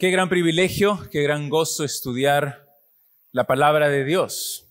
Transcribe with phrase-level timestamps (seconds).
[0.00, 2.66] Qué gran privilegio, qué gran gozo estudiar
[3.32, 4.66] la palabra de Dios,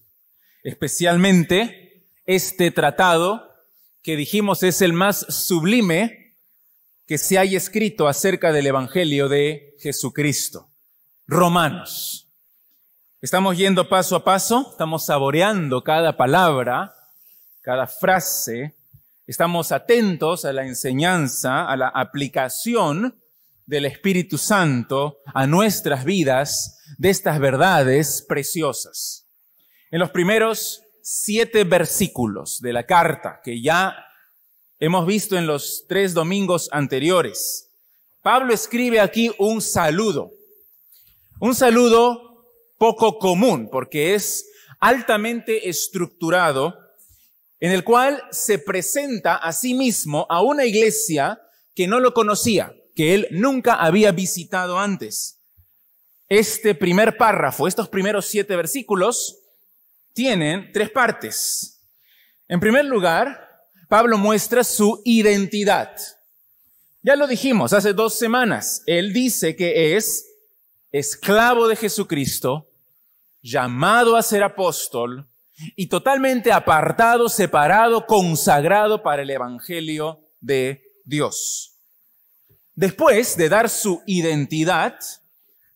[0.64, 3.48] especialmente este tratado
[4.02, 6.36] que dijimos es el más sublime
[7.06, 10.68] que se haya escrito acerca del Evangelio de Jesucristo.
[11.28, 12.28] Romanos.
[13.22, 16.96] Estamos yendo paso a paso, estamos saboreando cada palabra,
[17.62, 18.74] cada frase,
[19.28, 23.19] estamos atentos a la enseñanza, a la aplicación
[23.70, 29.28] del Espíritu Santo a nuestras vidas de estas verdades preciosas.
[29.92, 33.96] En los primeros siete versículos de la carta que ya
[34.80, 37.70] hemos visto en los tres domingos anteriores,
[38.24, 40.32] Pablo escribe aquí un saludo.
[41.40, 42.48] Un saludo
[42.80, 44.50] poco común porque es
[44.80, 46.76] altamente estructurado
[47.60, 51.40] en el cual se presenta a sí mismo a una iglesia
[51.76, 55.40] que no lo conocía que él nunca había visitado antes.
[56.28, 59.38] Este primer párrafo, estos primeros siete versículos,
[60.12, 61.80] tienen tres partes.
[62.50, 63.40] En primer lugar,
[63.88, 65.96] Pablo muestra su identidad.
[67.02, 68.84] Ya lo dijimos hace dos semanas.
[68.86, 70.26] Él dice que es
[70.92, 72.70] esclavo de Jesucristo,
[73.42, 75.26] llamado a ser apóstol
[75.78, 81.79] y totalmente apartado, separado, consagrado para el Evangelio de Dios.
[82.80, 84.98] Después de dar su identidad,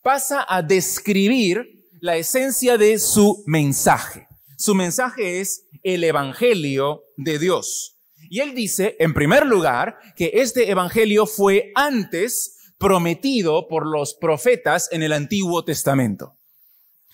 [0.01, 4.25] pasa a describir la esencia de su mensaje.
[4.57, 7.97] Su mensaje es el Evangelio de Dios.
[8.29, 14.87] Y él dice, en primer lugar, que este Evangelio fue antes prometido por los profetas
[14.93, 16.37] en el Antiguo Testamento.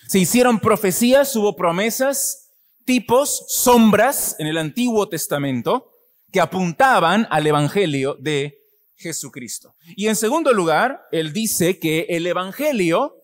[0.07, 2.51] Se hicieron profecías, hubo promesas,
[2.85, 5.89] tipos, sombras en el Antiguo Testamento
[6.31, 8.58] que apuntaban al Evangelio de
[8.99, 9.75] Jesucristo.
[9.95, 13.15] Y en segundo lugar, él dice que el Evangelio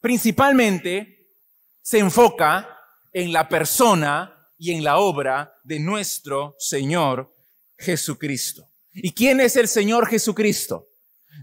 [0.00, 1.30] principalmente
[1.80, 2.78] se enfoca
[3.12, 7.34] en la persona y en la obra de nuestro Señor
[7.78, 8.68] Jesucristo.
[8.92, 10.88] ¿Y quién es el Señor Jesucristo?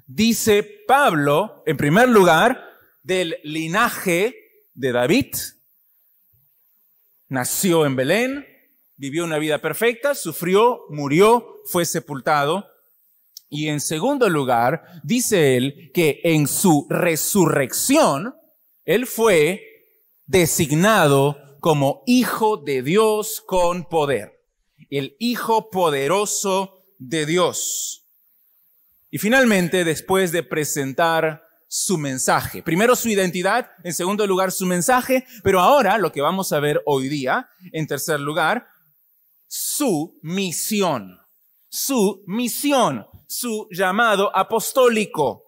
[0.05, 2.63] Dice Pablo, en primer lugar,
[3.01, 4.35] del linaje
[4.73, 5.35] de David.
[7.27, 8.47] Nació en Belén,
[8.97, 12.67] vivió una vida perfecta, sufrió, murió, fue sepultado
[13.53, 18.33] y en segundo lugar, dice él que en su resurrección,
[18.83, 19.61] él fue
[20.25, 24.41] designado como hijo de Dios con poder,
[24.89, 28.07] el hijo poderoso de Dios.
[29.11, 35.27] Y finalmente, después de presentar su mensaje, primero su identidad, en segundo lugar su mensaje,
[35.43, 38.67] pero ahora lo que vamos a ver hoy día, en tercer lugar,
[39.47, 41.19] su misión,
[41.69, 45.43] su misión su llamado apostólico.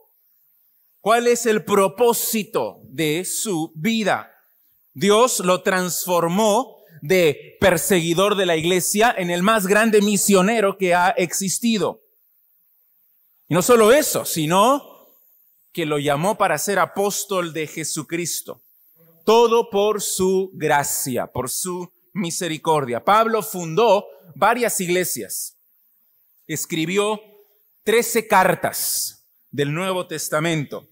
[1.00, 4.32] ¿Cuál es el propósito de su vida?
[4.94, 11.10] Dios lo transformó de perseguidor de la iglesia en el más grande misionero que ha
[11.10, 12.02] existido.
[13.48, 15.10] Y no solo eso, sino
[15.72, 18.64] que lo llamó para ser apóstol de Jesucristo.
[19.26, 23.04] Todo por su gracia, por su misericordia.
[23.04, 25.58] Pablo fundó varias iglesias.
[26.48, 27.20] Escribió
[27.86, 30.90] trece cartas del Nuevo Testamento.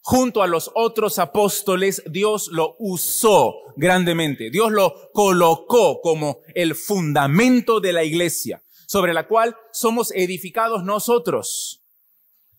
[0.00, 4.48] Junto a los otros apóstoles, Dios lo usó grandemente.
[4.48, 11.82] Dios lo colocó como el fundamento de la iglesia, sobre la cual somos edificados nosotros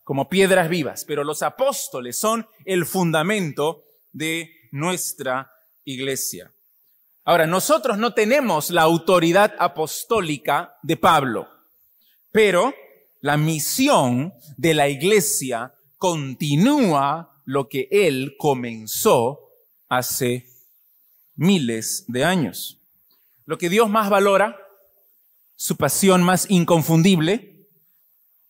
[0.03, 1.05] como piedras vivas.
[1.05, 5.51] Pero los apóstoles son el fundamento de nuestra
[5.85, 6.51] iglesia.
[7.23, 11.47] Ahora, nosotros no tenemos la autoridad apostólica de Pablo,
[12.31, 12.73] pero
[13.21, 19.51] la misión de la iglesia continúa lo que él comenzó
[19.89, 20.47] hace
[21.35, 22.79] miles de años.
[23.45, 24.57] Lo que Dios más valora,
[25.55, 27.67] su pasión más inconfundible,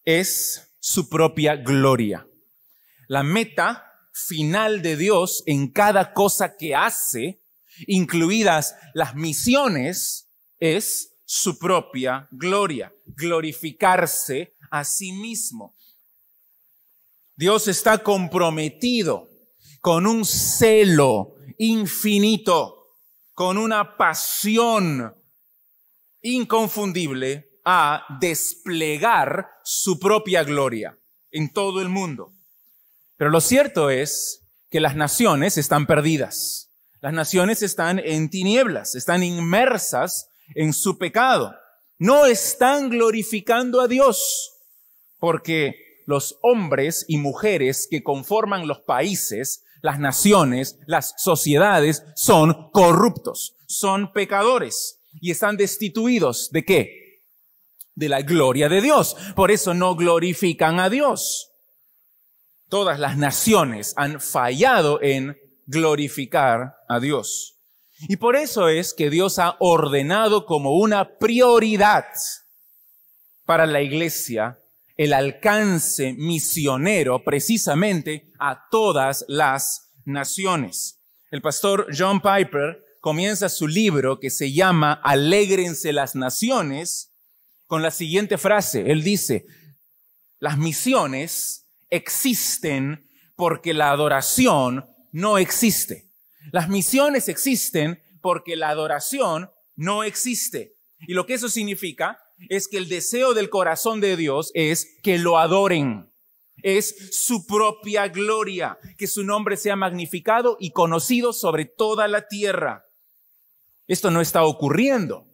[0.06, 2.28] es su propia gloria.
[3.08, 7.42] La meta final de Dios en cada cosa que hace,
[7.88, 10.30] incluidas las misiones,
[10.60, 15.76] es su propia gloria, glorificarse a sí mismo.
[17.36, 19.30] Dios está comprometido
[19.80, 22.96] con un celo infinito,
[23.36, 25.16] con una pasión
[26.24, 30.98] inconfundible a desplegar su propia gloria
[31.30, 32.34] en todo el mundo.
[33.18, 36.72] Pero lo cierto es que las naciones están perdidas.
[37.02, 41.54] Las naciones están en tinieblas, están inmersas en su pecado.
[41.98, 44.54] No están glorificando a Dios
[45.20, 53.56] porque los hombres y mujeres que conforman los países, las naciones, las sociedades, son corruptos,
[53.68, 57.22] son pecadores y están destituidos de qué?
[57.94, 59.16] De la gloria de Dios.
[59.36, 61.52] Por eso no glorifican a Dios.
[62.70, 65.38] Todas las naciones han fallado en
[65.68, 67.59] glorificar a Dios.
[68.08, 72.06] Y por eso es que Dios ha ordenado como una prioridad
[73.46, 74.58] para la iglesia
[75.00, 81.00] el alcance misionero precisamente a todas las naciones.
[81.32, 87.14] El pastor John Piper comienza su libro que se llama Alégrense las naciones
[87.66, 88.92] con la siguiente frase.
[88.92, 89.46] Él dice,
[90.40, 96.09] las misiones existen porque la adoración no existe.
[96.52, 100.76] Las misiones existen porque la adoración no existe.
[101.08, 102.20] Y lo que eso significa
[102.50, 106.10] es que el deseo del corazón de Dios es que lo adoren.
[106.62, 112.86] Es su propia gloria, que su nombre sea magnificado y conocido sobre toda la tierra.
[113.88, 115.26] Esto no está ocurriendo.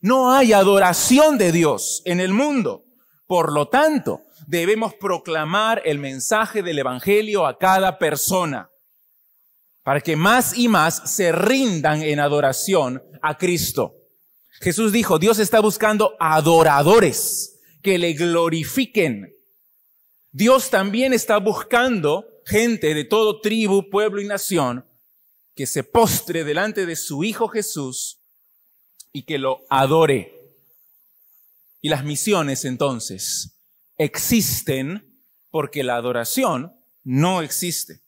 [0.00, 2.84] No hay adoración de Dios en el mundo.
[3.28, 8.71] Por lo tanto, debemos proclamar el mensaje del Evangelio a cada persona
[9.82, 13.96] para que más y más se rindan en adoración a Cristo.
[14.60, 19.34] Jesús dijo, Dios está buscando adoradores que le glorifiquen.
[20.30, 24.86] Dios también está buscando gente de todo tribu, pueblo y nación
[25.54, 28.20] que se postre delante de su Hijo Jesús
[29.12, 30.32] y que lo adore.
[31.80, 33.58] Y las misiones entonces
[33.98, 35.20] existen
[35.50, 38.01] porque la adoración no existe.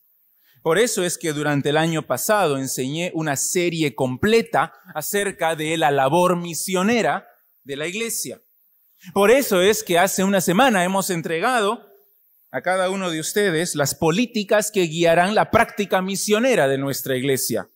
[0.64, 5.90] Por eso es que durante el año pasado enseñé una serie completa acerca de la
[5.90, 7.28] labor misionera
[7.64, 8.40] de la iglesia.
[9.12, 11.87] Por eso es que hace una semana hemos entregado
[12.50, 17.69] a cada uno de ustedes las políticas que guiarán la práctica misionera de nuestra iglesia.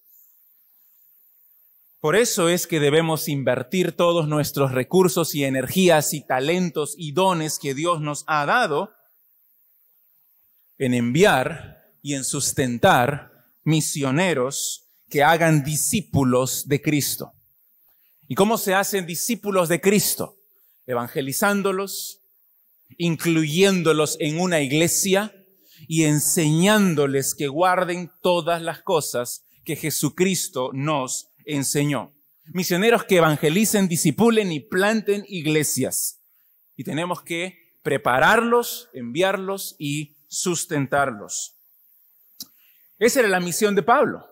[2.01, 7.59] Por eso es que debemos invertir todos nuestros recursos y energías y talentos y dones
[7.59, 8.95] que Dios nos ha dado
[10.79, 13.33] en enviar y en sustentar
[13.65, 17.33] misioneros que hagan discípulos de Cristo.
[18.29, 20.37] ¿Y cómo se hacen discípulos de Cristo?
[20.87, 22.21] Evangelizándolos,
[22.99, 25.35] incluyéndolos en una iglesia
[25.87, 32.13] y enseñándoles que guarden todas las cosas que Jesucristo nos enseñó.
[32.47, 36.21] Misioneros que evangelicen, disipulen y planten iglesias.
[36.77, 41.58] Y tenemos que prepararlos, enviarlos y sustentarlos.
[42.99, 44.27] Esa era la misión de Pablo.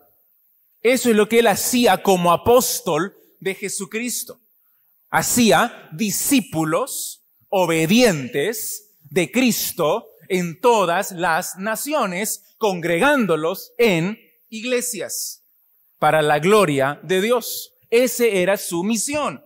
[0.81, 4.39] Eso es lo que él hacía como apóstol de Jesucristo.
[5.09, 14.19] Hacía discípulos obedientes de Cristo en todas las naciones, congregándolos en
[14.49, 15.43] iglesias
[15.99, 17.73] para la gloria de Dios.
[17.89, 19.43] Ese era su misión.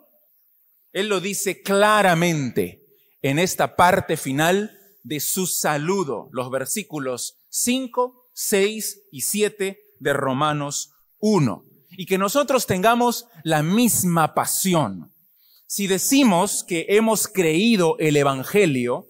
[0.94, 2.84] Él lo dice claramente
[3.22, 10.94] en esta parte final de su saludo, los versículos 5 6 y 7 de Romanos
[11.20, 11.64] 1.
[11.92, 15.14] Y que nosotros tengamos la misma pasión.
[15.68, 19.08] Si decimos que hemos creído el Evangelio,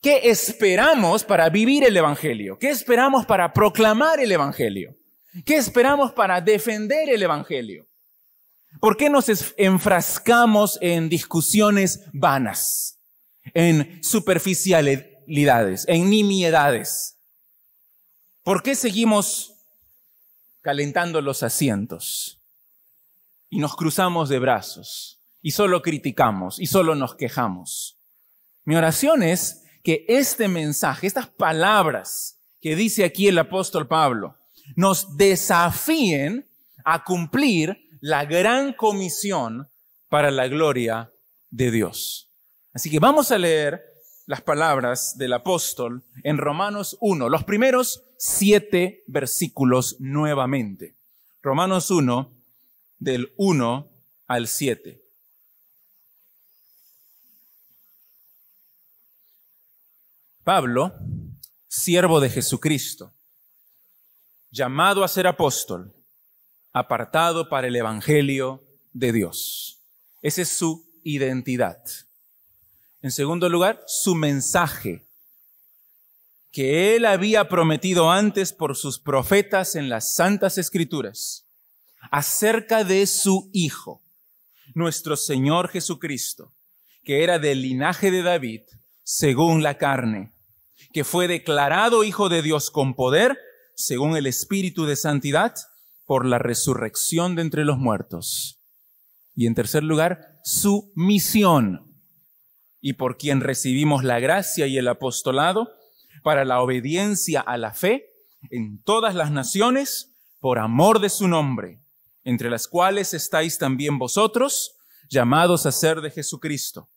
[0.00, 2.58] ¿qué esperamos para vivir el Evangelio?
[2.58, 4.96] ¿Qué esperamos para proclamar el Evangelio?
[5.44, 7.86] ¿Qué esperamos para defender el Evangelio?
[8.80, 9.26] ¿Por qué nos
[9.56, 12.98] enfrascamos en discusiones vanas,
[13.52, 17.17] en superficialidades, en nimiedades?
[18.48, 19.52] ¿Por qué seguimos
[20.62, 22.40] calentando los asientos
[23.50, 27.98] y nos cruzamos de brazos y solo criticamos y solo nos quejamos?
[28.64, 34.38] Mi oración es que este mensaje, estas palabras que dice aquí el apóstol Pablo,
[34.76, 36.48] nos desafíen
[36.86, 39.68] a cumplir la gran comisión
[40.08, 41.12] para la gloria
[41.50, 42.30] de Dios.
[42.72, 43.84] Así que vamos a leer
[44.24, 50.94] las palabras del apóstol en Romanos 1, los primeros siete versículos nuevamente.
[51.40, 52.30] Romanos 1,
[52.98, 53.88] del 1
[54.26, 55.00] al 7.
[60.42, 60.92] Pablo,
[61.68, 63.12] siervo de Jesucristo,
[64.50, 65.94] llamado a ser apóstol,
[66.72, 69.78] apartado para el Evangelio de Dios.
[70.22, 71.78] Esa es su identidad.
[73.00, 75.07] En segundo lugar, su mensaje,
[76.58, 81.46] que él había prometido antes por sus profetas en las santas escrituras,
[82.10, 84.02] acerca de su Hijo,
[84.74, 86.52] nuestro Señor Jesucristo,
[87.04, 88.62] que era del linaje de David,
[89.04, 90.32] según la carne,
[90.92, 93.38] que fue declarado Hijo de Dios con poder,
[93.76, 95.54] según el Espíritu de Santidad,
[96.06, 98.58] por la resurrección de entre los muertos.
[99.36, 101.94] Y en tercer lugar, su misión,
[102.80, 105.77] y por quien recibimos la gracia y el apostolado
[106.28, 108.12] para la obediencia a la fe
[108.50, 111.80] en todas las naciones, por amor de su nombre,
[112.22, 114.76] entre las cuales estáis también vosotros,
[115.08, 116.90] llamados a ser de Jesucristo.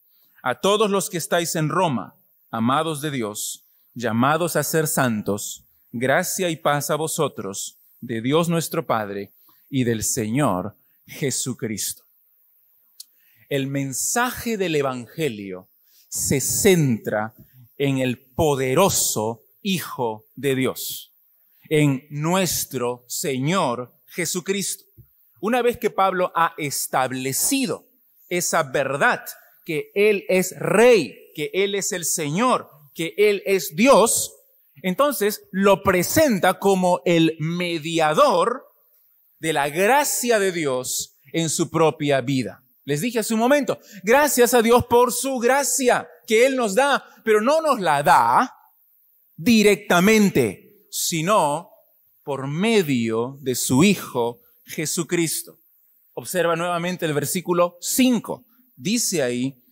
[0.44, 2.14] A todos los que estáis en Roma,
[2.50, 8.86] amados de Dios, llamados a ser santos, gracia y paz a vosotros, de Dios nuestro
[8.86, 9.32] Padre
[9.70, 10.76] y del Señor
[11.08, 12.04] Jesucristo.
[13.48, 15.70] El mensaje del Evangelio
[16.10, 17.34] se centra
[17.82, 21.16] en el poderoso Hijo de Dios,
[21.68, 24.86] en nuestro Señor Jesucristo.
[25.40, 27.88] Una vez que Pablo ha establecido
[28.30, 29.24] esa verdad,
[29.66, 34.32] que Él es Rey, que Él es el Señor, que Él es Dios,
[34.84, 38.64] entonces lo presenta como el mediador
[39.40, 42.64] de la gracia de Dios en su propia vida.
[42.92, 47.02] Les dije hace un momento, gracias a Dios por su gracia que Él nos da,
[47.24, 48.54] pero no nos la da
[49.38, 51.70] directamente, sino
[52.22, 55.58] por medio de su Hijo Jesucristo.
[56.16, 58.44] Observa nuevamente el versículo 5.
[58.76, 59.64] Dice ahí,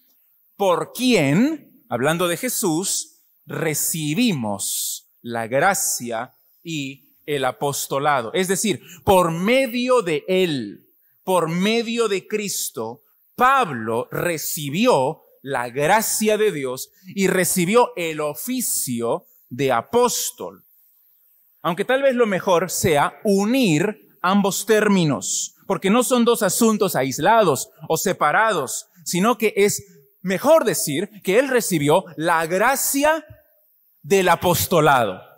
[0.56, 8.32] por quien, hablando de Jesús, recibimos la gracia y el apostolado.
[8.32, 10.86] Es decir, por medio de Él,
[11.26, 13.04] por medio de Cristo,
[13.40, 20.66] Pablo recibió la gracia de Dios y recibió el oficio de apóstol.
[21.62, 27.70] Aunque tal vez lo mejor sea unir ambos términos, porque no son dos asuntos aislados
[27.88, 29.84] o separados, sino que es
[30.22, 33.26] mejor decir que él recibió la gracia
[34.02, 35.29] del apostolado.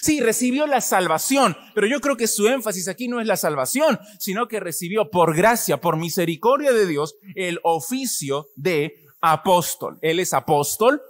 [0.00, 3.98] Sí, recibió la salvación, pero yo creo que su énfasis aquí no es la salvación,
[4.18, 9.98] sino que recibió por gracia, por misericordia de Dios, el oficio de apóstol.
[10.00, 11.02] Él es apóstol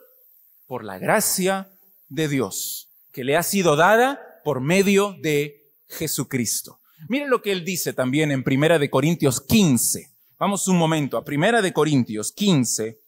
[0.67, 1.69] por la gracia
[2.09, 6.81] de Dios, que le ha sido dada por medio de Jesucristo.
[7.09, 10.11] Miren lo que él dice también en Primera de Corintios 15.
[10.39, 13.01] Vamos un momento a Primera de Corintios 15,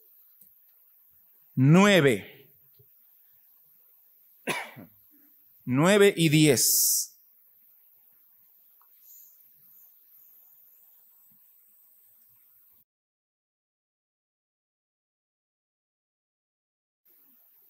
[1.54, 2.48] 9.
[5.72, 7.16] 9 y 10.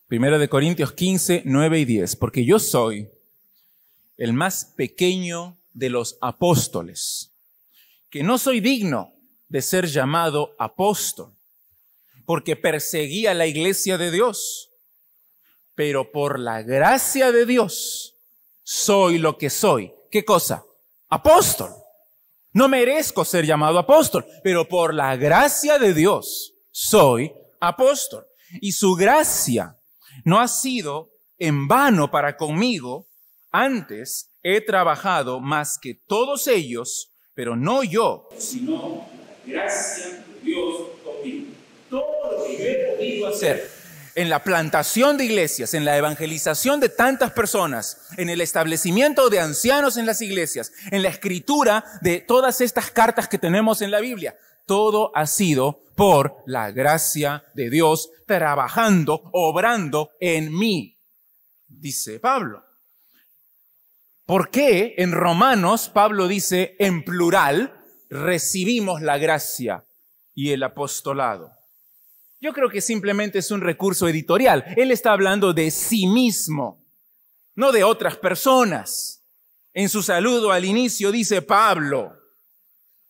[0.06, 2.16] Primera de Corintios 15, 9 y 10.
[2.16, 3.10] Porque yo soy
[4.16, 7.34] el más pequeño de los apóstoles,
[8.08, 9.12] que no soy digno
[9.50, 11.34] de ser llamado apóstol,
[12.24, 14.69] porque perseguía la iglesia de Dios,
[15.80, 18.14] pero por la gracia de Dios
[18.62, 19.90] soy lo que soy.
[20.10, 20.62] ¿Qué cosa?
[21.08, 21.70] Apóstol.
[22.52, 28.26] No merezco ser llamado apóstol, pero por la gracia de Dios soy apóstol.
[28.60, 29.74] Y su gracia
[30.26, 33.06] no ha sido en vano para conmigo,
[33.50, 39.08] antes he trabajado más que todos ellos, pero no yo, sino
[39.46, 40.76] gracia de Dios.
[41.88, 43.79] Todo lo que yo he podido hacer
[44.14, 49.40] en la plantación de iglesias, en la evangelización de tantas personas, en el establecimiento de
[49.40, 54.00] ancianos en las iglesias, en la escritura de todas estas cartas que tenemos en la
[54.00, 54.36] Biblia,
[54.66, 60.96] todo ha sido por la gracia de Dios trabajando, obrando en mí,
[61.68, 62.64] dice Pablo.
[64.24, 67.74] ¿Por qué en Romanos Pablo dice en plural,
[68.08, 69.84] recibimos la gracia
[70.34, 71.59] y el apostolado?
[72.40, 74.64] Yo creo que simplemente es un recurso editorial.
[74.76, 76.82] Él está hablando de sí mismo,
[77.54, 79.22] no de otras personas.
[79.74, 82.16] En su saludo al inicio dice Pablo,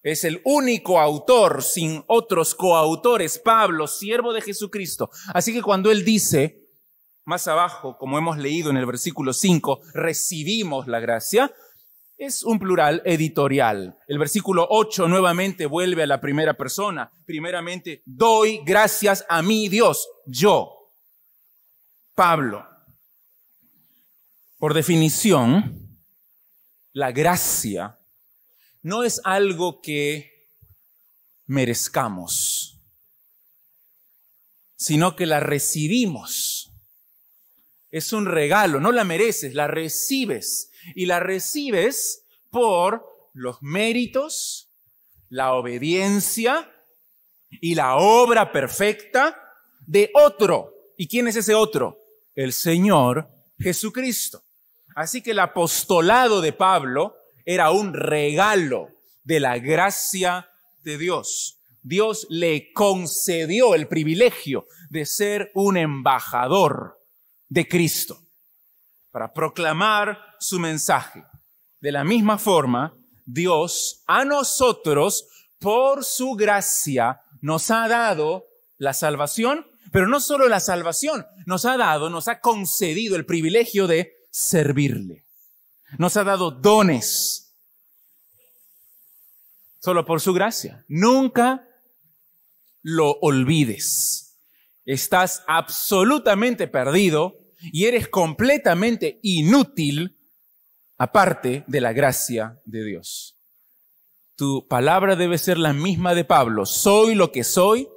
[0.02, 5.10] es el único autor sin otros coautores, Pablo, siervo de Jesucristo.
[5.32, 6.66] Así que cuando él dice,
[7.24, 11.52] más abajo, como hemos leído en el versículo 5, recibimos la gracia,
[12.20, 13.98] es un plural editorial.
[14.06, 17.10] El versículo 8 nuevamente vuelve a la primera persona.
[17.24, 20.92] Primeramente, doy gracias a mi Dios, yo,
[22.14, 22.68] Pablo.
[24.58, 25.98] Por definición,
[26.92, 27.98] la gracia
[28.82, 30.30] no es algo que
[31.46, 32.82] merezcamos,
[34.76, 36.70] sino que la recibimos.
[37.90, 40.69] Es un regalo, no la mereces, la recibes.
[40.94, 44.68] Y la recibes por los méritos,
[45.28, 46.70] la obediencia
[47.60, 49.36] y la obra perfecta
[49.86, 51.98] de otro ¿Y quién es ese otro?
[52.34, 53.26] El Señor
[53.58, 54.42] Jesucristo.
[54.94, 58.90] Así que el apostolado de Pablo era un regalo
[59.24, 60.50] de la gracia
[60.84, 61.58] de Dios.
[61.80, 67.00] Dios le concedió el privilegio de ser un embajador
[67.48, 68.20] de Cristo
[69.10, 71.24] para proclamar su mensaje.
[71.80, 75.26] De la misma forma, Dios a nosotros,
[75.58, 81.76] por su gracia, nos ha dado la salvación, pero no solo la salvación, nos ha
[81.76, 85.24] dado, nos ha concedido el privilegio de servirle.
[85.98, 87.52] Nos ha dado dones,
[89.80, 90.84] solo por su gracia.
[90.88, 91.66] Nunca
[92.82, 94.36] lo olvides.
[94.84, 100.16] Estás absolutamente perdido y eres completamente inútil
[100.98, 103.36] aparte de la gracia de Dios.
[104.36, 106.66] Tu palabra debe ser la misma de Pablo.
[106.66, 107.88] Soy lo que soy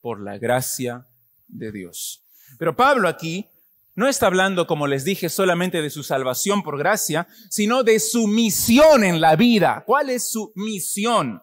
[0.00, 1.06] por la gracia
[1.48, 2.24] de Dios.
[2.58, 3.48] Pero Pablo aquí
[3.94, 8.28] no está hablando, como les dije, solamente de su salvación por gracia, sino de su
[8.28, 9.82] misión en la vida.
[9.84, 11.42] ¿Cuál es su misión?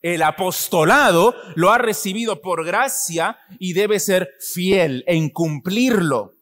[0.00, 6.39] El apostolado lo ha recibido por gracia y debe ser fiel en cumplirlo,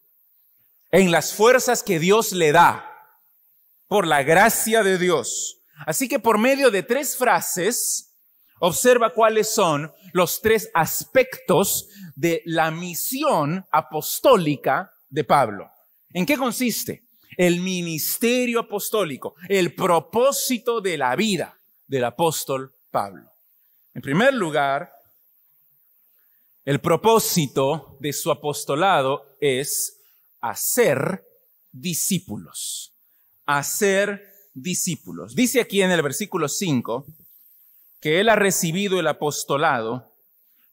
[0.90, 2.84] en las fuerzas que Dios le da,
[3.86, 5.60] por la gracia de Dios.
[5.86, 8.14] Así que por medio de tres frases,
[8.60, 15.70] observa cuáles son los tres aspectos de la misión apostólica de Pablo.
[16.12, 17.04] ¿En qué consiste?
[17.36, 23.30] El ministerio apostólico, el propósito de la vida del apóstol Pablo.
[23.94, 24.90] En primer lugar,
[26.64, 29.97] el propósito de su apostolado es
[30.40, 31.24] hacer
[31.72, 32.94] discípulos.
[33.46, 34.22] Hacer
[34.54, 35.34] discípulos.
[35.34, 37.06] Dice aquí en el versículo 5
[38.00, 40.12] que él ha recibido el apostolado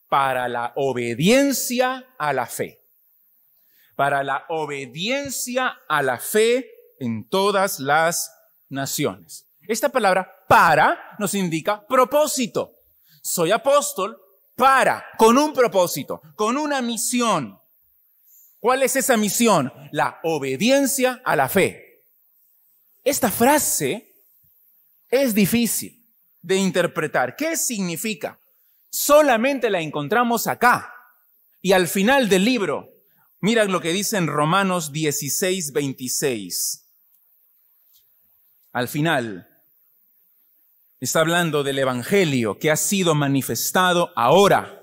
[0.09, 2.85] para la obediencia a la fe
[3.95, 8.31] para la obediencia a la fe en todas las
[8.69, 9.47] naciones.
[9.67, 12.73] Esta palabra para nos indica propósito.
[13.21, 14.19] Soy apóstol
[14.55, 17.59] para, con un propósito, con una misión.
[18.65, 19.71] ¿Cuál es esa misión?
[19.91, 22.03] La obediencia a la fe.
[23.03, 24.11] Esta frase
[25.07, 26.03] es difícil
[26.41, 27.35] de interpretar.
[27.35, 28.39] ¿Qué significa?
[28.89, 30.91] Solamente la encontramos acá.
[31.61, 32.89] Y al final del libro
[33.39, 36.89] Mira lo que dice en Romanos 16, 26.
[38.71, 39.47] Al final,
[40.99, 44.81] está hablando del Evangelio que ha sido manifestado ahora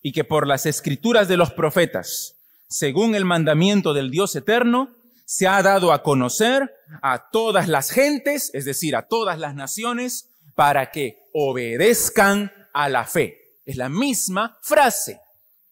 [0.00, 2.37] y que por las escrituras de los profetas,
[2.68, 6.70] según el mandamiento del Dios eterno, se ha dado a conocer
[7.02, 13.04] a todas las gentes, es decir, a todas las naciones, para que obedezcan a la
[13.04, 13.58] fe.
[13.64, 15.20] Es la misma frase.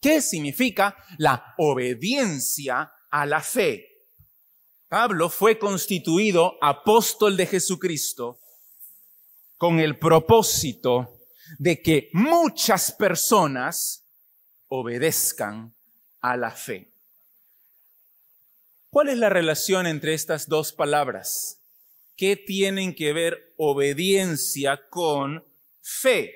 [0.00, 3.86] ¿Qué significa la obediencia a la fe?
[4.88, 8.40] Pablo fue constituido apóstol de Jesucristo
[9.56, 11.20] con el propósito
[11.58, 14.04] de que muchas personas
[14.68, 15.75] obedezcan
[16.20, 16.92] a la fe.
[18.90, 21.60] ¿Cuál es la relación entre estas dos palabras?
[22.16, 25.44] ¿Qué tienen que ver obediencia con
[25.82, 26.32] fe?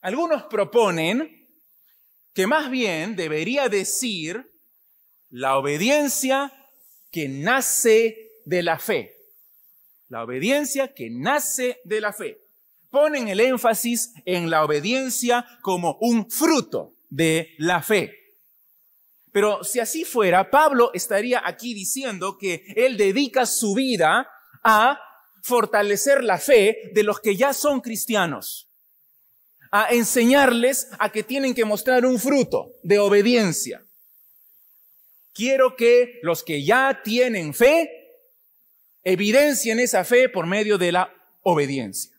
[0.00, 1.46] Algunos proponen
[2.34, 4.50] que más bien debería decir
[5.28, 6.52] la obediencia
[7.12, 9.14] que nace de la fe.
[10.08, 12.40] La obediencia que nace de la fe.
[12.90, 18.19] Ponen el énfasis en la obediencia como un fruto de la fe.
[19.32, 24.28] Pero si así fuera, Pablo estaría aquí diciendo que él dedica su vida
[24.62, 25.00] a
[25.42, 28.70] fortalecer la fe de los que ya son cristianos
[29.70, 33.84] a enseñarles a que tienen que mostrar un fruto de obediencia.
[35.32, 37.88] Quiero que los que ya tienen fe
[39.04, 42.12] evidencien esa fe por medio de la obediencia.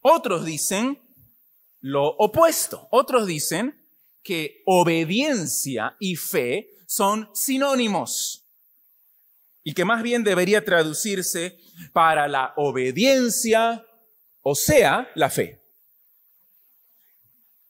[0.00, 1.00] Otros dicen
[1.80, 2.88] lo opuesto.
[2.90, 3.80] Otros dicen
[4.22, 8.46] que obediencia y fe son sinónimos
[9.64, 11.58] y que más bien debería traducirse
[11.92, 13.84] para la obediencia
[14.42, 15.62] o sea, la fe.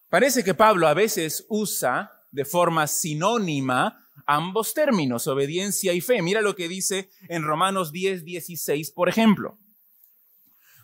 [0.09, 6.23] Parece que Pablo a veces usa de forma sinónima ambos términos, obediencia y fe.
[6.23, 9.59] Mira lo que dice en Romanos 10, 16, por ejemplo.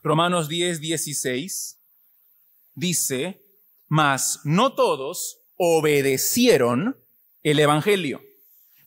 [0.03, 1.79] Romanos 10, 16
[2.75, 3.43] dice,
[3.89, 6.97] mas no todos obedecieron
[7.43, 8.23] el Evangelio.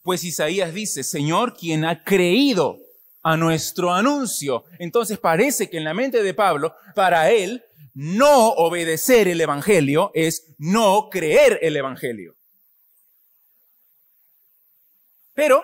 [0.02, 2.80] Pues Isaías dice, Señor, quien ha creído
[3.22, 4.64] a nuestro anuncio.
[4.80, 7.62] Entonces parece que en la mente de Pablo, para él,
[7.94, 12.34] no obedecer el Evangelio es no creer el Evangelio.
[15.34, 15.62] Pero,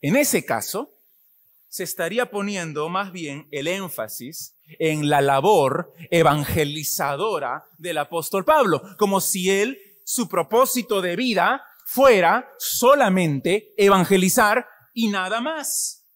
[0.00, 0.93] en ese caso,
[1.74, 9.20] se estaría poniendo más bien el énfasis en la labor evangelizadora del apóstol Pablo, como
[9.20, 16.06] si él, su propósito de vida fuera solamente evangelizar y nada más.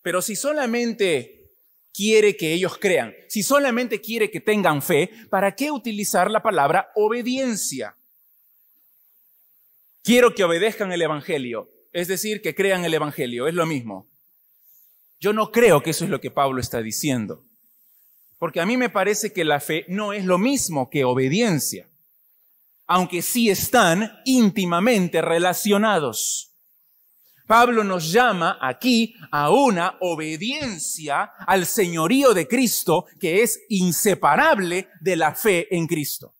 [0.00, 1.50] Pero si solamente
[1.92, 6.92] quiere que ellos crean, si solamente quiere que tengan fe, ¿para qué utilizar la palabra
[6.94, 7.96] obediencia?
[10.04, 14.09] Quiero que obedezcan el Evangelio, es decir, que crean el Evangelio, es lo mismo.
[15.20, 17.44] Yo no creo que eso es lo que Pablo está diciendo,
[18.38, 21.86] porque a mí me parece que la fe no es lo mismo que obediencia,
[22.86, 26.54] aunque sí están íntimamente relacionados.
[27.46, 35.16] Pablo nos llama aquí a una obediencia al señorío de Cristo que es inseparable de
[35.16, 36.34] la fe en Cristo.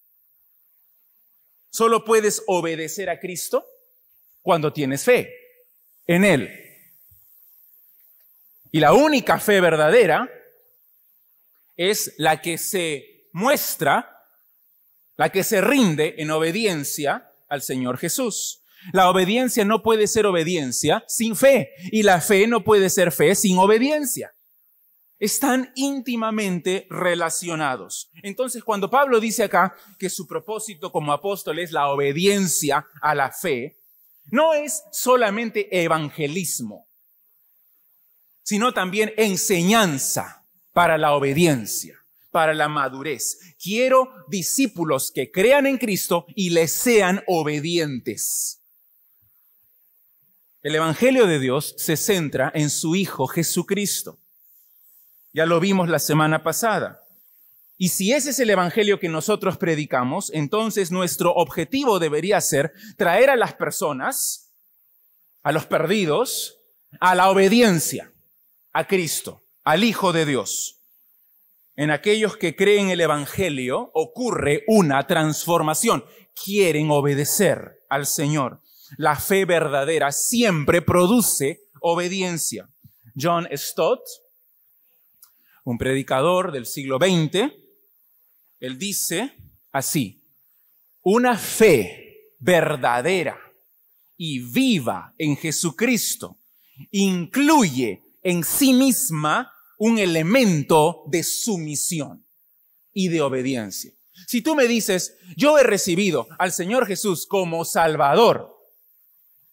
[1.69, 3.67] Solo puedes obedecer a Cristo
[4.41, 5.31] cuando tienes fe
[6.07, 6.70] en Él.
[8.73, 10.29] Y la única fe verdadera
[11.77, 14.25] es la que se muestra,
[15.17, 18.63] la que se rinde en obediencia al Señor Jesús.
[18.93, 23.35] La obediencia no puede ser obediencia sin fe y la fe no puede ser fe
[23.35, 24.33] sin obediencia.
[25.19, 28.11] Están íntimamente relacionados.
[28.23, 33.31] Entonces, cuando Pablo dice acá que su propósito como apóstol es la obediencia a la
[33.31, 33.77] fe,
[34.31, 36.90] no es solamente evangelismo
[38.51, 43.39] sino también enseñanza para la obediencia, para la madurez.
[43.63, 48.61] Quiero discípulos que crean en Cristo y les sean obedientes.
[50.65, 54.19] El Evangelio de Dios se centra en su Hijo Jesucristo.
[55.33, 57.05] Ya lo vimos la semana pasada.
[57.79, 63.31] Y si ese es el Evangelio que nosotros predicamos, entonces nuestro objetivo debería ser traer
[63.31, 64.51] a las personas,
[65.45, 66.59] a los perdidos,
[66.99, 68.13] a la obediencia
[68.73, 70.81] a Cristo, al Hijo de Dios.
[71.77, 76.05] En aquellos que creen el Evangelio ocurre una transformación.
[76.35, 78.61] Quieren obedecer al Señor.
[78.97, 82.69] La fe verdadera siempre produce obediencia.
[83.21, 84.01] John Stott,
[85.65, 87.53] un predicador del siglo XX,
[88.61, 89.35] él dice
[89.73, 90.23] así,
[91.03, 93.39] una fe verdadera
[94.17, 96.37] y viva en Jesucristo
[96.91, 102.25] incluye en sí misma un elemento de sumisión
[102.93, 103.93] y de obediencia.
[104.27, 108.57] Si tú me dices, yo he recibido al Señor Jesús como Salvador,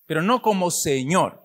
[0.06, 1.44] pero no como Señor,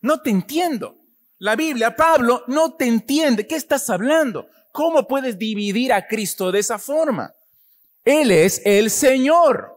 [0.00, 0.96] no te entiendo.
[1.38, 3.46] La Biblia, Pablo, no te entiende.
[3.46, 4.48] ¿Qué estás hablando?
[4.72, 7.34] ¿Cómo puedes dividir a Cristo de esa forma?
[8.04, 9.74] Él es el Señor.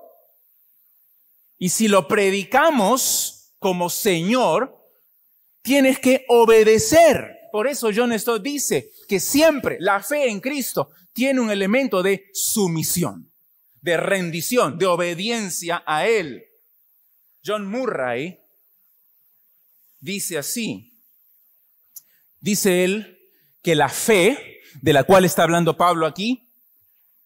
[1.57, 4.82] Y si lo predicamos como Señor,
[5.63, 7.39] tienes que obedecer.
[7.51, 12.29] Por eso John Stott dice que siempre la fe en Cristo tiene un elemento de
[12.33, 13.31] sumisión,
[13.81, 16.43] de rendición, de obediencia a Él.
[17.43, 18.39] John Murray
[19.99, 20.93] dice así,
[22.39, 23.19] dice él
[23.61, 26.49] que la fe de la cual está hablando Pablo aquí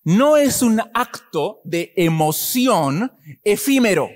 [0.04, 3.12] no es un acto de emoción
[3.44, 4.10] efímero,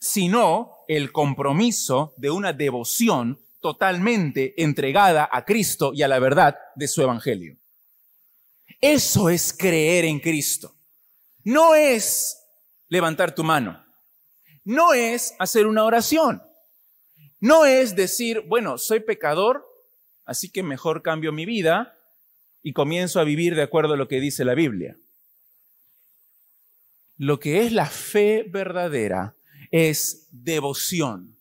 [0.00, 6.88] sino el compromiso de una devoción totalmente entregada a Cristo y a la verdad de
[6.88, 7.56] su Evangelio.
[8.80, 10.74] Eso es creer en Cristo.
[11.44, 12.38] No es
[12.88, 13.82] levantar tu mano.
[14.64, 16.42] No es hacer una oración.
[17.40, 19.66] No es decir, bueno, soy pecador,
[20.24, 21.96] así que mejor cambio mi vida
[22.62, 24.96] y comienzo a vivir de acuerdo a lo que dice la Biblia.
[27.16, 29.34] Lo que es la fe verdadera
[29.72, 31.34] es devoción,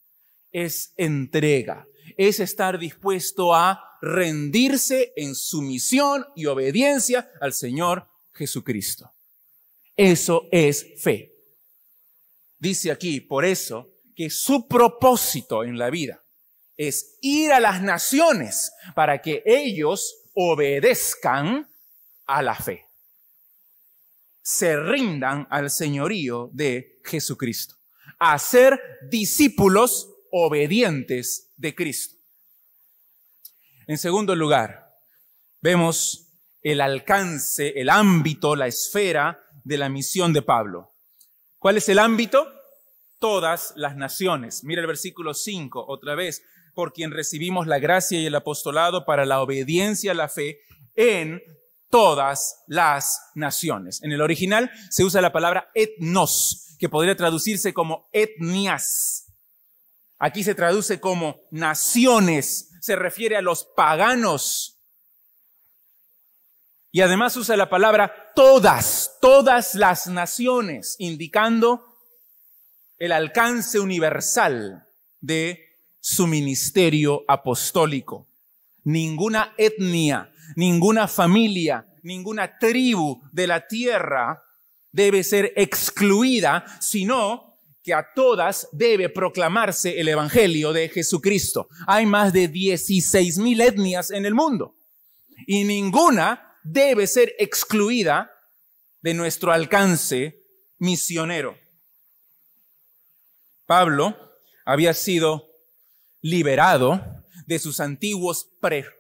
[0.52, 1.86] es entrega,
[2.17, 9.13] es estar dispuesto a rendirse en sumisión y obediencia al Señor Jesucristo.
[9.98, 11.34] Eso es fe.
[12.58, 16.24] Dice aquí, por eso, que su propósito en la vida
[16.78, 21.70] es ir a las naciones para que ellos obedezcan
[22.26, 22.86] a la fe,
[24.41, 27.81] se rindan al señorío de Jesucristo
[28.23, 28.79] a ser
[29.10, 32.15] discípulos obedientes de Cristo.
[33.88, 34.95] En segundo lugar,
[35.60, 36.27] vemos
[36.62, 40.91] el alcance, el ámbito, la esfera de la misión de Pablo.
[41.57, 42.47] ¿Cuál es el ámbito?
[43.17, 44.63] Todas las naciones.
[44.63, 46.43] Mira el versículo 5 otra vez,
[46.75, 50.60] por quien recibimos la gracia y el apostolado para la obediencia a la fe
[50.93, 51.41] en
[51.89, 54.03] todas las naciones.
[54.03, 59.28] En el original se usa la palabra etnos, que podría traducirse como etnias.
[60.17, 64.80] Aquí se traduce como naciones, se refiere a los paganos.
[66.91, 71.86] Y además usa la palabra todas, todas las naciones, indicando
[72.98, 74.88] el alcance universal
[75.20, 75.63] de
[76.00, 78.26] su ministerio apostólico.
[78.86, 84.44] Ninguna etnia, ninguna familia, ninguna tribu de la tierra
[84.91, 91.67] debe ser excluida, sino que a todas debe proclamarse el Evangelio de Jesucristo.
[91.88, 94.75] Hay más de 16 mil etnias en el mundo
[95.47, 98.32] y ninguna debe ser excluida
[99.01, 100.43] de nuestro alcance
[100.77, 101.58] misionero.
[103.65, 104.15] Pablo
[104.65, 105.47] había sido
[106.21, 107.04] liberado
[107.47, 108.49] de sus antiguos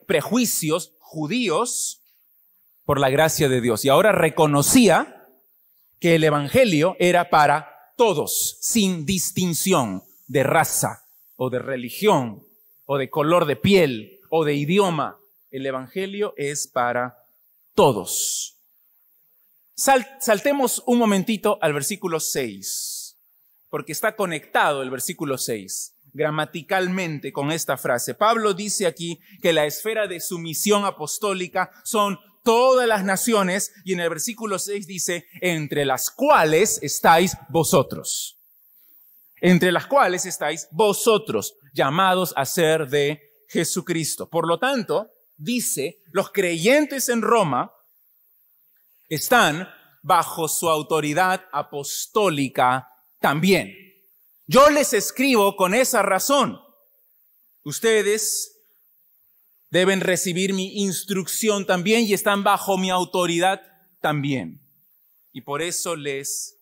[0.07, 2.01] prejuicios judíos
[2.83, 5.20] por la gracia de Dios y ahora reconocía
[6.01, 12.43] que el Evangelio era para todos, sin distinción de raza o de religión
[12.85, 15.19] o de color de piel o de idioma.
[15.51, 17.17] El Evangelio es para
[17.75, 18.57] todos.
[19.75, 23.17] saltemos un momentito al versículo 6
[23.69, 28.15] porque está conectado el versículo 6 gramaticalmente con esta frase.
[28.15, 33.93] Pablo dice aquí que la esfera de su misión apostólica son todas las naciones y
[33.93, 38.39] en el versículo 6 dice, entre las cuales estáis vosotros.
[39.37, 44.29] Entre las cuales estáis vosotros llamados a ser de Jesucristo.
[44.29, 47.73] Por lo tanto, dice, los creyentes en Roma
[49.09, 49.67] están
[50.03, 52.87] bajo su autoridad apostólica
[53.19, 53.75] también.
[54.47, 56.59] Yo les escribo con esa razón.
[57.63, 58.50] Ustedes
[59.71, 63.61] deben recibir mi instrucción también y están bajo mi autoridad
[64.01, 64.61] también.
[65.33, 66.57] Y por eso les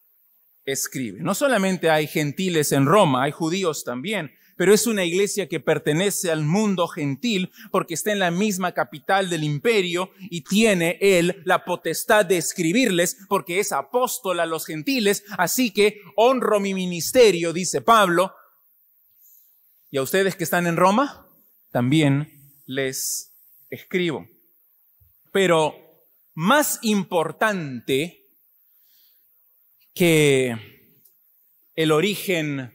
[0.64, 1.20] escribe.
[1.22, 6.30] No solamente hay gentiles en Roma, hay judíos también pero es una iglesia que pertenece
[6.30, 11.64] al mundo gentil porque está en la misma capital del imperio y tiene él la
[11.64, 17.80] potestad de escribirles porque es apóstol a los gentiles, así que honro mi ministerio, dice
[17.80, 18.34] Pablo.
[19.92, 21.26] Y a ustedes que están en Roma,
[21.72, 22.39] también
[22.70, 23.34] les
[23.70, 24.28] escribo.
[25.32, 25.76] Pero
[26.36, 28.28] más importante
[29.94, 30.56] que
[31.76, 32.72] el origen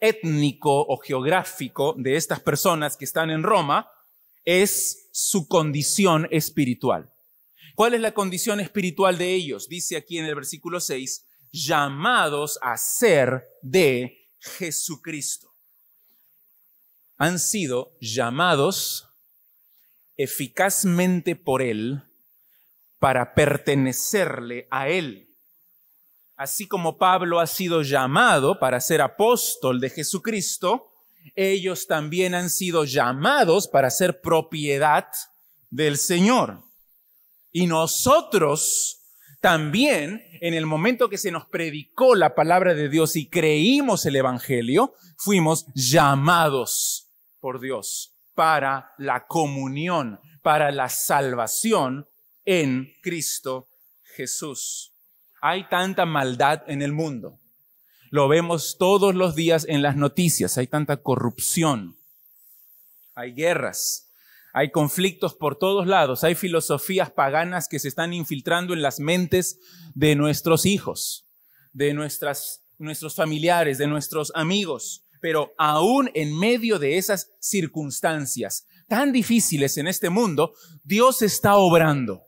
[0.00, 3.88] étnico o geográfico de estas personas que están en Roma
[4.44, 7.12] es su condición espiritual.
[7.76, 9.68] ¿Cuál es la condición espiritual de ellos?
[9.68, 15.54] Dice aquí en el versículo 6, llamados a ser de Jesucristo.
[17.16, 19.09] Han sido llamados
[20.22, 22.02] eficazmente por Él
[22.98, 25.30] para pertenecerle a Él
[26.40, 30.90] así como Pablo ha sido llamado para ser apóstol de Jesucristo,
[31.36, 35.06] ellos también han sido llamados para ser propiedad
[35.68, 36.62] del Señor.
[37.52, 39.02] Y nosotros
[39.42, 44.16] también, en el momento que se nos predicó la palabra de Dios y creímos el
[44.16, 52.08] Evangelio, fuimos llamados por Dios para la comunión, para la salvación
[52.46, 53.68] en Cristo
[54.16, 54.94] Jesús.
[55.42, 57.38] Hay tanta maldad en el mundo.
[58.08, 60.56] Lo vemos todos los días en las noticias.
[60.56, 61.98] Hay tanta corrupción.
[63.14, 64.10] Hay guerras.
[64.54, 66.24] Hay conflictos por todos lados.
[66.24, 69.58] Hay filosofías paganas que se están infiltrando en las mentes
[69.94, 71.26] de nuestros hijos,
[71.74, 75.04] de nuestras, nuestros familiares, de nuestros amigos.
[75.20, 82.22] Pero aún en medio de esas circunstancias tan difíciles en este mundo, Dios está obrando.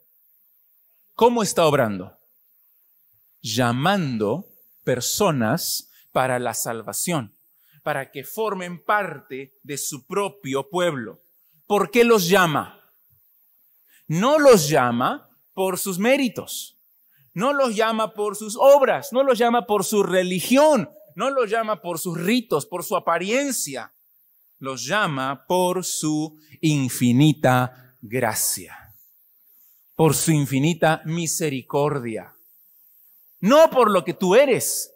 [1.15, 2.19] ¿Cómo está obrando?
[3.43, 4.49] llamando
[4.85, 7.35] personas para la salvación,
[7.83, 11.21] para que formen parte de su propio pueblo.
[11.67, 12.81] ¿Por qué los llama?
[14.07, 16.79] No los llama por sus méritos,
[17.35, 21.81] no los llama por sus obras, no los llama por su religión, no los llama
[21.81, 23.93] por sus ritos, por su apariencia,
[24.59, 28.95] los llama por su infinita gracia,
[29.95, 32.35] por su infinita misericordia
[33.43, 34.95] no por lo que tú eres,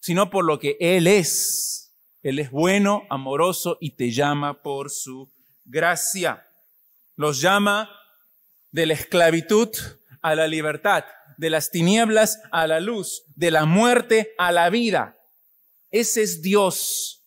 [0.00, 1.96] sino por lo que Él es.
[2.22, 5.32] Él es bueno, amoroso y te llama por su
[5.64, 6.46] gracia.
[7.16, 7.90] Los llama
[8.70, 9.70] de la esclavitud
[10.20, 11.04] a la libertad,
[11.38, 15.16] de las tinieblas a la luz, de la muerte a la vida.
[15.90, 17.24] Ese es Dios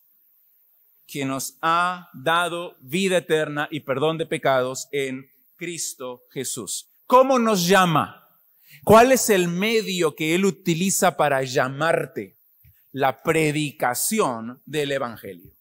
[1.06, 6.88] que nos ha dado vida eterna y perdón de pecados en Cristo Jesús.
[7.06, 8.28] ¿cómo nos llama?
[8.82, 12.36] ¿Cuál es el medio que Él utiliza para llamarte?
[12.92, 15.52] La predicación del Evangelio.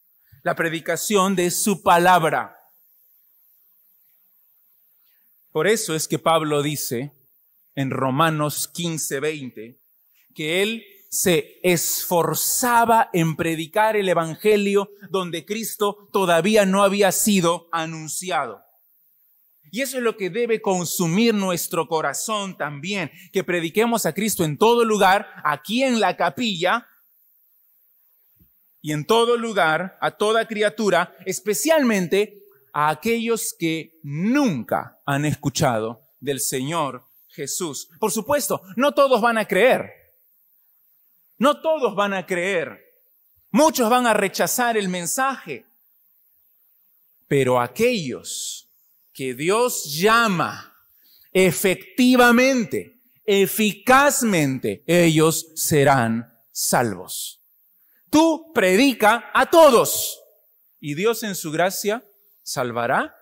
[0.43, 2.57] La predicación de su palabra.
[5.51, 7.11] Por eso es que Pablo dice
[7.75, 9.79] en Romanos 15, 20,
[10.35, 18.63] que Él se esforzaba en predicar el Evangelio donde Cristo todavía no había sido anunciado.
[19.69, 24.57] Y eso es lo que debe consumir nuestro corazón también, que prediquemos a Cristo en
[24.57, 26.87] todo lugar, aquí en la capilla
[28.81, 32.41] y en todo lugar, a toda criatura, especialmente
[32.73, 37.87] a aquellos que nunca han escuchado del Señor Jesús.
[37.99, 40.02] Por supuesto, no todos van a creer.
[41.37, 42.83] No todos van a creer.
[43.51, 45.65] Muchos van a rechazar el mensaje.
[47.27, 48.67] Pero aquellos
[49.13, 50.73] que Dios llama
[51.31, 57.41] efectivamente, eficazmente, ellos serán salvos.
[58.09, 60.19] Tú predica a todos
[60.79, 62.03] y Dios en su gracia
[62.43, 63.15] salvará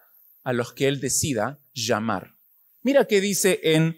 [0.43, 2.36] a los que Él decida llamar.
[2.84, 3.97] Mira qué dice en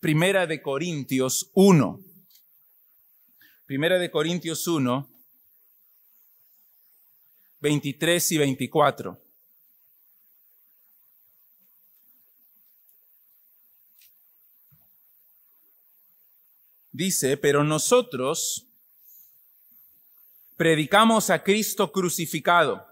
[0.00, 2.00] Primera de Corintios 1.
[3.66, 5.08] Primera de Corintios 1,
[7.60, 9.18] 23 y 24.
[16.92, 18.66] Dice, pero nosotros
[20.58, 22.86] predicamos a Cristo crucificado,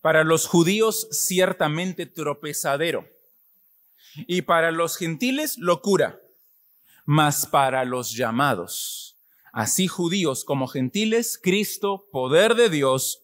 [0.00, 3.04] para los judíos ciertamente tropezadero,
[4.28, 6.20] y para los gentiles locura
[7.06, 9.16] mas para los llamados,
[9.52, 13.22] así judíos como gentiles, Cristo, poder de Dios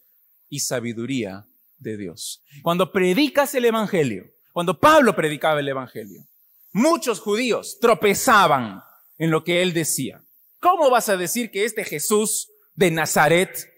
[0.49, 1.45] y sabiduría
[1.79, 2.42] de Dios.
[2.62, 6.25] Cuando predicas el Evangelio, cuando Pablo predicaba el Evangelio,
[6.73, 8.83] muchos judíos tropezaban
[9.18, 10.25] en lo que él decía.
[10.61, 13.68] ¿Cómo vas a decir que este Jesús de Nazaret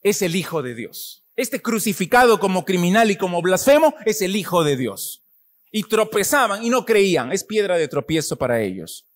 [0.00, 1.24] es el Hijo de Dios?
[1.36, 5.24] Este crucificado como criminal y como blasfemo es el Hijo de Dios.
[5.72, 7.32] Y tropezaban y no creían.
[7.32, 9.08] Es piedra de tropiezo para ellos.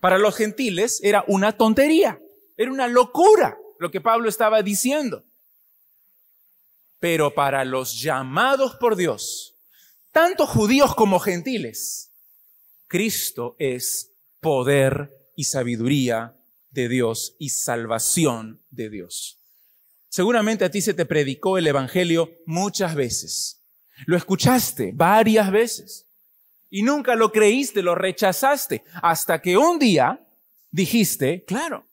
[0.00, 2.20] Para los gentiles era una tontería,
[2.56, 5.24] era una locura lo que Pablo estaba diciendo.
[7.00, 9.54] Pero para los llamados por Dios,
[10.10, 12.10] tanto judíos como gentiles,
[12.88, 14.10] Cristo es
[14.40, 16.36] poder y sabiduría
[16.70, 19.38] de Dios y salvación de Dios.
[20.08, 23.62] Seguramente a ti se te predicó el Evangelio muchas veces.
[24.06, 26.07] Lo escuchaste varias veces
[26.70, 30.26] y nunca lo creíste, lo rechazaste, hasta que un día
[30.70, 31.86] dijiste, claro,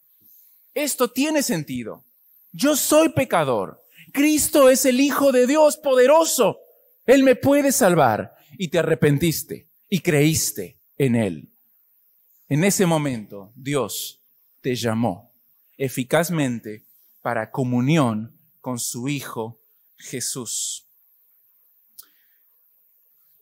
[0.73, 2.03] esto tiene sentido.
[2.51, 3.81] Yo soy pecador.
[4.11, 6.59] Cristo es el Hijo de Dios poderoso.
[7.05, 8.33] Él me puede salvar.
[8.57, 11.49] Y te arrepentiste y creíste en Él.
[12.47, 14.21] En ese momento Dios
[14.61, 15.33] te llamó
[15.77, 16.85] eficazmente
[17.21, 19.59] para comunión con su Hijo
[19.97, 20.85] Jesús.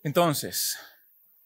[0.01, 0.77] Entonces,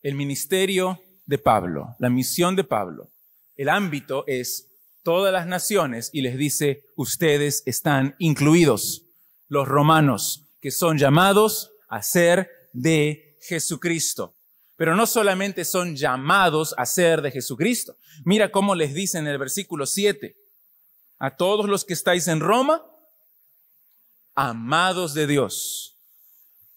[0.07, 3.11] el ministerio de Pablo, la misión de Pablo,
[3.57, 4.69] el ámbito es
[5.03, 9.03] todas las naciones y les dice, ustedes están incluidos,
[9.49, 14.33] los romanos, que son llamados a ser de Jesucristo.
[14.77, 17.97] Pero no solamente son llamados a ser de Jesucristo.
[18.23, 20.37] Mira cómo les dice en el versículo 7,
[21.19, 22.81] a todos los que estáis en Roma,
[24.35, 25.97] amados de Dios,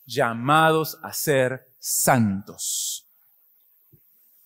[0.04, 2.89] llamados a ser santos.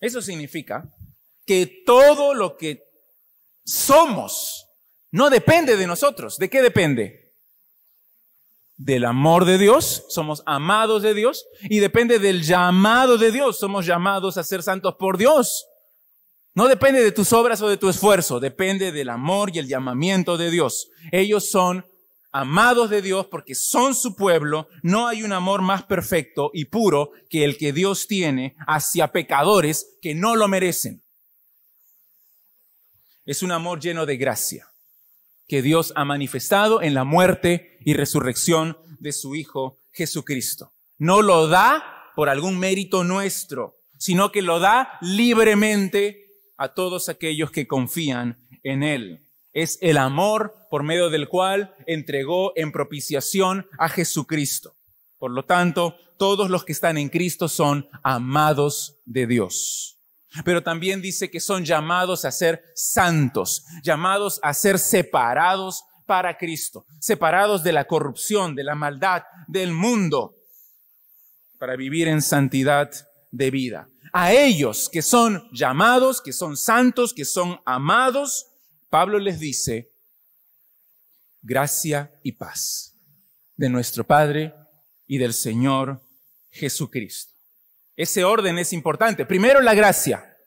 [0.05, 0.87] Eso significa
[1.47, 2.83] que todo lo que
[3.65, 4.67] somos
[5.11, 6.37] no depende de nosotros.
[6.37, 7.33] ¿De qué depende?
[8.77, 13.87] Del amor de Dios, somos amados de Dios, y depende del llamado de Dios, somos
[13.87, 15.65] llamados a ser santos por Dios.
[16.53, 20.37] No depende de tus obras o de tu esfuerzo, depende del amor y el llamamiento
[20.37, 20.89] de Dios.
[21.11, 21.83] Ellos son
[22.35, 27.11] amados de Dios porque son su pueblo, no hay un amor más perfecto y puro
[27.29, 31.01] que el que Dios tiene hacia pecadores que no lo merecen.
[33.25, 34.67] Es un amor lleno de gracia
[35.47, 40.73] que Dios ha manifestado en la muerte y resurrección de su Hijo Jesucristo.
[40.97, 46.25] No lo da por algún mérito nuestro, sino que lo da libremente
[46.57, 49.24] a todos aquellos que confían en Él
[49.55, 54.75] es el amor por medio del cual entregó en propiciación a Jesucristo.
[55.17, 59.97] Por lo tanto, todos los que están en Cristo son amados de Dios.
[60.43, 66.85] Pero también dice que son llamados a ser santos, llamados a ser separados para Cristo,
[66.99, 70.35] separados de la corrupción, de la maldad, del mundo,
[71.57, 72.91] para vivir en santidad
[73.31, 73.87] de vida.
[74.11, 78.47] A ellos que son llamados, que son santos, que son amados,
[78.95, 79.91] Pablo les dice,
[81.41, 82.95] gracia y paz
[83.57, 84.55] de nuestro Padre
[85.05, 86.01] y del Señor
[86.49, 87.33] Jesucristo.
[87.97, 89.25] Ese orden es importante.
[89.25, 90.37] Primero la gracia.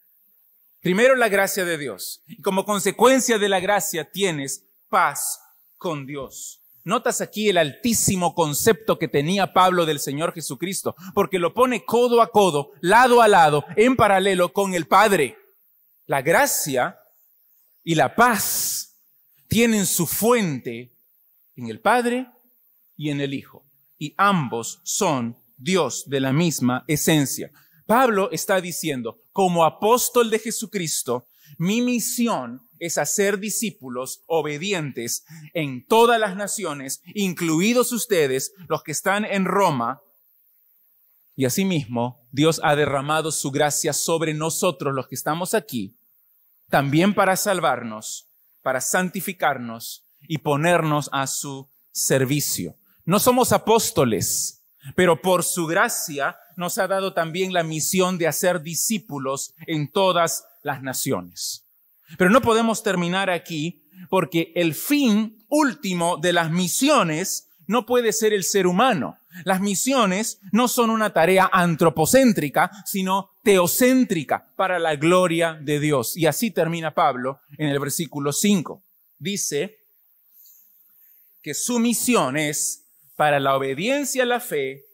[0.81, 2.23] Primero la gracia de Dios.
[2.27, 5.43] Y como consecuencia de la gracia tienes paz
[5.77, 6.63] con Dios.
[6.85, 12.23] Notas aquí el altísimo concepto que tenía Pablo del Señor Jesucristo, porque lo pone codo
[12.23, 15.37] a codo, lado a lado, en paralelo con el Padre.
[16.07, 16.99] La gracia
[17.89, 18.99] y la paz
[19.49, 20.93] tienen su fuente
[21.57, 22.27] en el Padre
[22.99, 23.65] y en el Hijo,
[23.99, 27.51] y ambos son Dios de la misma esencia.
[27.87, 35.25] Pablo está diciendo, como apóstol de Jesucristo, mi misión es hacer discípulos obedientes
[35.55, 40.03] en todas las naciones, incluidos ustedes, los que están en Roma.
[41.37, 45.98] Y asimismo, Dios ha derramado su gracia sobre nosotros, los que estamos aquí,
[46.69, 48.27] también para salvarnos,
[48.63, 52.77] para santificarnos y ponernos a su servicio.
[53.05, 54.63] No somos apóstoles,
[54.95, 60.45] pero por su gracia nos ha dado también la misión de hacer discípulos en todas
[60.63, 61.65] las naciones.
[62.17, 68.33] Pero no podemos terminar aquí porque el fin último de las misiones no puede ser
[68.33, 69.19] el ser humano.
[69.45, 76.17] Las misiones no son una tarea antropocéntrica, sino teocéntrica para la gloria de Dios.
[76.17, 78.83] Y así termina Pablo en el versículo 5.
[79.19, 79.79] Dice
[81.43, 82.85] que su misión es
[83.17, 84.87] para la obediencia a la fe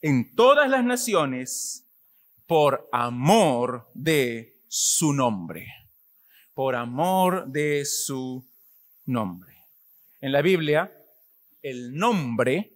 [0.00, 1.86] en todas las naciones
[2.46, 5.66] por amor de su nombre.
[6.54, 8.46] Por amor de su
[9.06, 9.52] nombre.
[10.20, 10.92] En la Biblia,
[11.62, 12.71] el nombre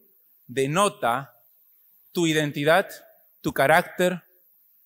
[0.46, 1.34] denota
[2.12, 2.88] tu identidad,
[3.40, 4.22] tu carácter,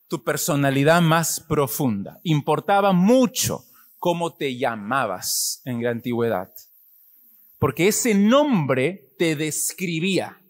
[0.08, 2.20] tu personalidad más profunda.
[2.24, 3.64] Importaba mucho
[3.98, 6.50] cómo te llamabas en la antigüedad
[7.61, 10.40] porque ese nombre te describía.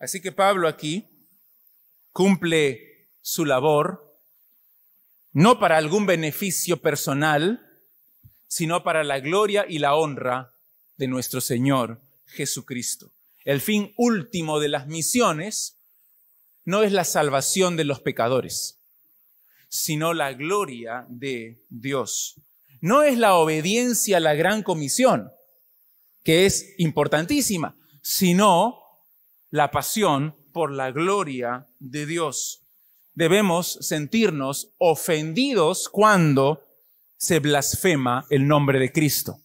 [0.00, 1.06] Así que Pablo aquí
[2.12, 4.18] cumple su labor
[5.32, 7.64] no para algún beneficio personal,
[8.48, 10.52] sino para la gloria y la honra
[11.00, 13.10] de nuestro Señor Jesucristo.
[13.44, 15.74] El fin último de las misiones
[16.64, 18.78] no es la salvación de los pecadores,
[19.68, 22.40] sino la gloria de Dios
[22.80, 25.30] no es la obediencia a la gran comisión,
[26.24, 28.78] que es importantísima, sino
[29.50, 32.62] la pasión por la gloria de Dios.
[33.14, 36.64] Debemos sentirnos ofendidos cuando
[37.16, 39.40] se blasfema el nombre de Cristo.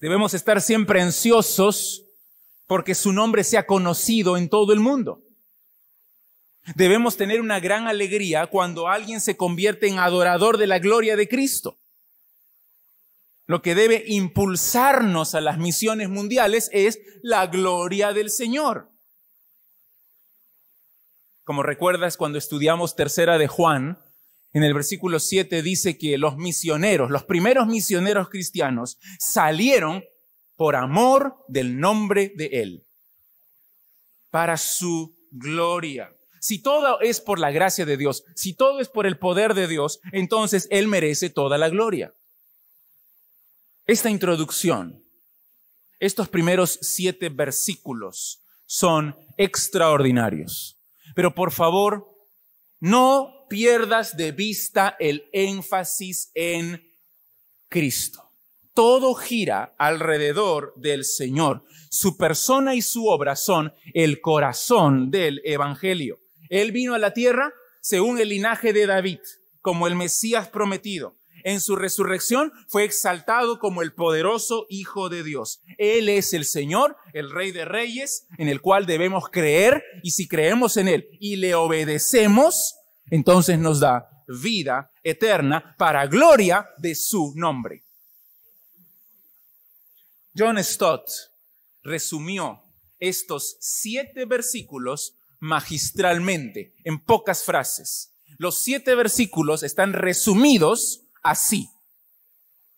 [0.00, 2.04] Debemos estar siempre ansiosos
[2.66, 5.22] porque su nombre sea conocido en todo el mundo.
[6.74, 11.28] Debemos tener una gran alegría cuando alguien se convierte en adorador de la gloria de
[11.28, 11.78] Cristo.
[13.46, 18.90] Lo que debe impulsarnos a las misiones mundiales es la gloria del Señor.
[21.44, 24.00] Como recuerdas cuando estudiamos tercera de Juan,
[24.52, 30.04] en el versículo 7 dice que los misioneros, los primeros misioneros cristianos, salieron
[30.56, 32.86] por amor del nombre de Él,
[34.30, 36.10] para su gloria.
[36.40, 39.68] Si todo es por la gracia de Dios, si todo es por el poder de
[39.68, 42.14] Dios, entonces Él merece toda la gloria.
[43.86, 45.02] Esta introducción,
[46.00, 50.78] estos primeros siete versículos son extraordinarios.
[51.14, 52.15] Pero por favor,
[52.80, 56.82] no pierdas de vista el énfasis en
[57.68, 58.22] Cristo.
[58.74, 61.64] Todo gira alrededor del Señor.
[61.88, 66.18] Su persona y su obra son el corazón del Evangelio.
[66.50, 69.20] Él vino a la tierra según el linaje de David,
[69.62, 71.16] como el Mesías prometido
[71.46, 75.60] en su resurrección fue exaltado como el poderoso Hijo de Dios.
[75.78, 80.26] Él es el Señor, el Rey de Reyes, en el cual debemos creer y si
[80.26, 82.74] creemos en Él y le obedecemos,
[83.12, 87.84] entonces nos da vida eterna para gloria de su nombre.
[90.36, 91.08] John Stott
[91.84, 92.60] resumió
[92.98, 98.10] estos siete versículos magistralmente, en pocas frases.
[98.36, 101.70] Los siete versículos están resumidos así.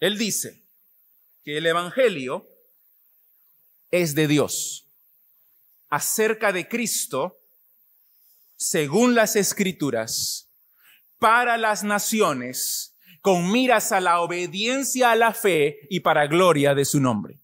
[0.00, 0.62] Él dice
[1.44, 2.46] que el Evangelio
[3.90, 4.86] es de Dios
[5.90, 7.38] acerca de Cristo
[8.56, 10.50] según las escrituras
[11.18, 16.84] para las naciones con miras a la obediencia a la fe y para gloria de
[16.84, 17.40] su nombre.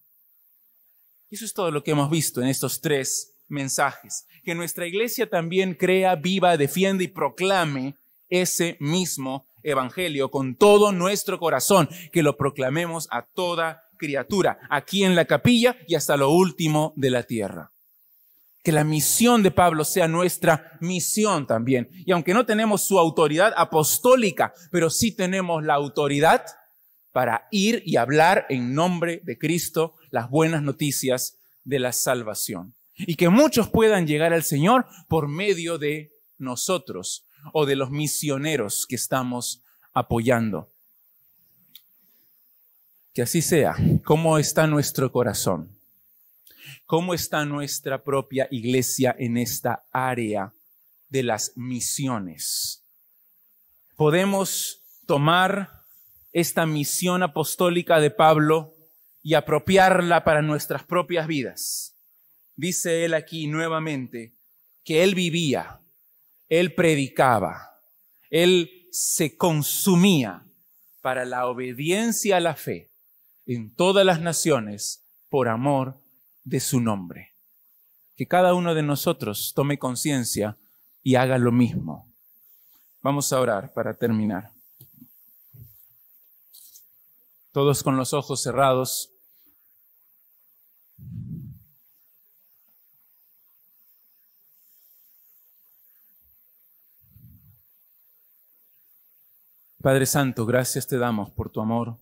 [1.29, 4.25] Eso es todo lo que hemos visto en estos tres mensajes.
[4.43, 7.95] que nuestra iglesia también crea, viva, defienda y proclame
[8.29, 15.15] ese mismo evangelio con todo nuestro corazón, que lo proclamemos a toda criatura, aquí en
[15.15, 17.71] la capilla y hasta lo último de la tierra.
[18.63, 21.89] Que la misión de Pablo sea nuestra misión también.
[22.05, 26.43] Y aunque no tenemos su autoridad apostólica, pero sí tenemos la autoridad
[27.11, 32.73] para ir y hablar en nombre de Cristo las buenas noticias de la salvación.
[32.97, 38.85] Y que muchos puedan llegar al Señor por medio de nosotros o de los misioneros
[38.87, 40.69] que estamos apoyando.
[43.13, 43.75] Que así sea.
[44.03, 45.75] ¿Cómo está nuestro corazón?
[46.85, 50.53] ¿Cómo está nuestra propia iglesia en esta área
[51.09, 52.83] de las misiones?
[53.95, 55.83] Podemos tomar
[56.33, 58.75] esta misión apostólica de Pablo
[59.23, 61.95] y apropiarla para nuestras propias vidas.
[62.55, 64.33] Dice él aquí nuevamente
[64.83, 65.79] que él vivía,
[66.49, 67.79] él predicaba,
[68.29, 70.45] él se consumía
[71.01, 72.91] para la obediencia a la fe
[73.45, 75.99] en todas las naciones por amor
[76.43, 77.33] de su nombre.
[78.15, 80.57] Que cada uno de nosotros tome conciencia
[81.03, 82.11] y haga lo mismo.
[83.01, 84.51] Vamos a orar para terminar.
[87.51, 89.11] Todos con los ojos cerrados.
[99.85, 101.99] Padre Santo, gracias te damos por tu amor.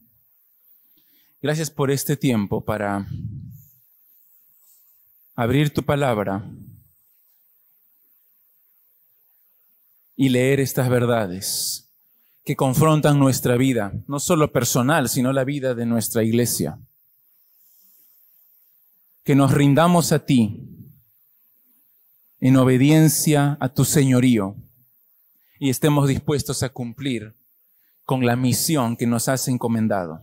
[1.41, 3.05] Gracias por este tiempo para
[5.36, 6.49] abrir tu palabra
[10.15, 11.91] y leer estas verdades
[12.45, 16.79] que confrontan nuestra vida, no solo personal, sino la vida de nuestra iglesia.
[19.25, 20.57] Que nos rindamos a ti
[22.39, 24.55] en obediencia a tu señorío
[25.59, 27.42] y estemos dispuestos a cumplir
[28.05, 30.21] con la misión que nos has encomendado.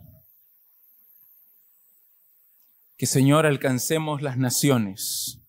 [2.97, 5.41] Que Señor alcancemos las naciones,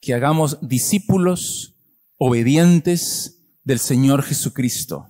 [0.00, 1.76] que hagamos discípulos
[2.16, 5.08] obedientes del Señor Jesucristo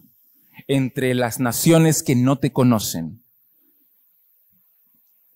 [0.68, 3.22] entre las naciones que no te conocen.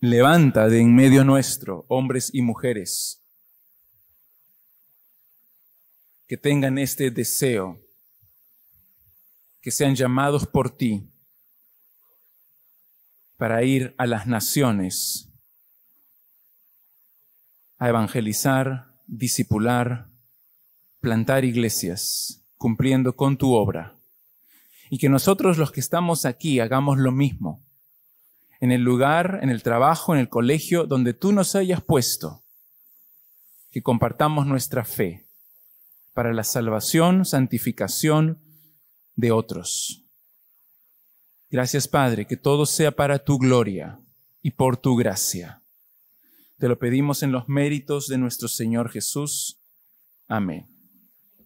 [0.01, 3.22] Levanta de en medio nuestro hombres y mujeres
[6.26, 7.80] que tengan este deseo,
[9.67, 11.11] que sean llamados por ti
[13.37, 15.29] para ir a las naciones
[17.77, 20.07] a evangelizar, discipular,
[21.01, 23.97] plantar iglesias, cumpliendo con tu obra.
[24.89, 27.61] Y que nosotros los que estamos aquí hagamos lo mismo,
[28.61, 32.45] en el lugar, en el trabajo, en el colegio donde tú nos hayas puesto,
[33.73, 35.27] que compartamos nuestra fe
[36.14, 38.45] para la salvación, santificación
[39.17, 40.05] de otros.
[41.51, 43.99] Gracias, Padre, que todo sea para tu gloria
[44.43, 45.62] y por tu gracia.
[46.59, 49.59] Te lo pedimos en los méritos de nuestro Señor Jesús.
[50.29, 50.76] Amén.